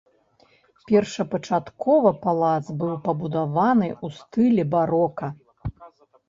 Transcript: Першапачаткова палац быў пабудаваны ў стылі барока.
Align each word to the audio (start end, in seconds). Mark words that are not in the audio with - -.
Першапачаткова 0.91 2.11
палац 2.23 2.63
быў 2.79 2.95
пабудаваны 3.05 3.89
ў 4.03 4.07
стылі 4.23 4.63
барока. 4.73 5.31